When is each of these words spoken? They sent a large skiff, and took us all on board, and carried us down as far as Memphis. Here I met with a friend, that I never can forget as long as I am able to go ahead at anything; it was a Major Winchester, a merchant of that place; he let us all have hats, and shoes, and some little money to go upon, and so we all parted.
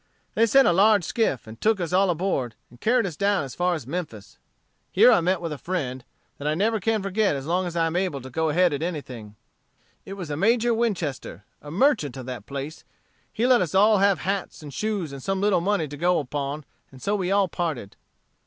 They 0.33 0.47
sent 0.47 0.67
a 0.67 0.73
large 0.73 1.03
skiff, 1.03 1.45
and 1.45 1.61
took 1.61 1.79
us 1.79 1.93
all 1.93 2.09
on 2.09 2.17
board, 2.17 2.55
and 2.71 2.81
carried 2.81 3.05
us 3.05 3.15
down 3.15 3.43
as 3.43 3.53
far 3.53 3.75
as 3.75 3.85
Memphis. 3.85 4.39
Here 4.91 5.11
I 5.11 5.21
met 5.21 5.41
with 5.41 5.51
a 5.53 5.59
friend, 5.59 6.03
that 6.39 6.47
I 6.47 6.55
never 6.55 6.79
can 6.79 7.03
forget 7.03 7.35
as 7.35 7.45
long 7.45 7.67
as 7.67 7.75
I 7.75 7.85
am 7.85 7.95
able 7.95 8.19
to 8.21 8.31
go 8.31 8.49
ahead 8.49 8.73
at 8.73 8.81
anything; 8.81 9.35
it 10.03 10.13
was 10.13 10.31
a 10.31 10.35
Major 10.35 10.73
Winchester, 10.73 11.43
a 11.61 11.69
merchant 11.69 12.17
of 12.17 12.25
that 12.25 12.47
place; 12.47 12.83
he 13.31 13.45
let 13.45 13.61
us 13.61 13.75
all 13.75 13.99
have 13.99 14.21
hats, 14.21 14.63
and 14.63 14.73
shoes, 14.73 15.13
and 15.13 15.21
some 15.21 15.39
little 15.39 15.61
money 15.61 15.87
to 15.87 15.97
go 15.97 16.17
upon, 16.17 16.65
and 16.91 16.99
so 16.99 17.15
we 17.15 17.29
all 17.31 17.47
parted. 17.47 17.95